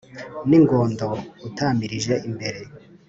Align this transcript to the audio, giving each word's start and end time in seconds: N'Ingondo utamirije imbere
N'Ingondo 0.49 1.07
utamirije 1.47 2.13
imbere 2.29 2.59